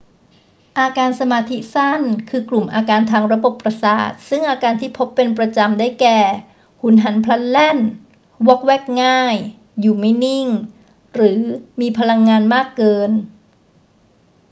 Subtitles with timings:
[0.79, 6.19] อาการสมาธิสั้น คือกลุ่มอาการทางระบบประสาทซึ่งอาการที่พบเป็นประจำ ได้แก่
[6.81, 7.79] หุนหันพลันแล่น
[8.47, 9.35] วอกแวกง่าย
[9.81, 10.47] อยู่ไม่นิ่ง
[11.13, 11.39] หรือ
[11.81, 13.11] มีพลังงานมากเกิน